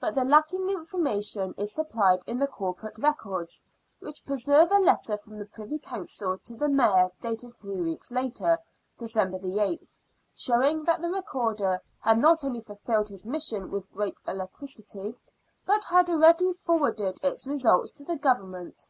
[0.00, 3.62] But the lacking information is supplied in the corporate records,
[4.00, 8.58] which preserve a letter from the Privy Council to the Mayor dated three weeks later,
[8.98, 9.86] December 8th,
[10.34, 15.14] showing that the Recorder had not only fulfilled his mission with great alacrity,
[15.64, 18.84] but had already forwarded its results to the Government.